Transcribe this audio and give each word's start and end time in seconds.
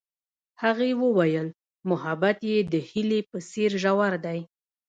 هغې 0.63 0.89
وویل 1.03 1.47
محبت 1.89 2.37
یې 2.49 2.57
د 2.73 2.75
هیلې 2.89 3.19
په 3.29 3.37
څېر 3.49 3.71
ژور 3.83 4.13
دی. 4.25 4.39